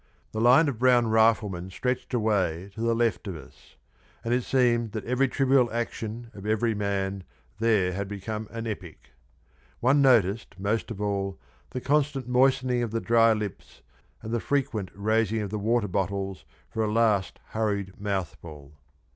The 0.31 0.41
line 0.41 0.67
of 0.67 0.79
brown 0.79 1.09
riflemen 1.11 1.69
stretched 1.69 2.11
away 2.11 2.71
to 2.73 2.81
the 2.81 2.95
left 2.95 3.27
of 3.27 3.35
us, 3.35 3.75
and 4.23 4.33
it 4.33 4.41
seemed 4.41 4.93
that 4.93 5.05
every 5.05 5.27
trivial 5.27 5.71
action 5.71 6.31
of 6.33 6.47
every 6.47 6.73
man 6.73 7.23
there 7.59 7.93
had 7.93 8.07
become 8.07 8.47
an 8.49 8.65
epic. 8.65 9.11
One 9.79 10.01
noticed 10.01 10.59
most 10.59 10.89
of 10.89 10.99
all 11.01 11.37
the 11.69 11.81
constant 11.81 12.27
moistening 12.27 12.81
of 12.81 12.89
the 12.89 12.99
dry 12.99 13.33
lips, 13.33 13.83
and 14.23 14.33
the 14.33 14.39
frequent 14.39 14.89
raising 14.95 15.41
of 15.41 15.51
the 15.51 15.59
water 15.59 15.87
bottles 15.87 16.45
for 16.67 16.83
a 16.83 16.91
last 16.91 17.37
hurried 17.49 17.99
mouthful. 18.01 18.73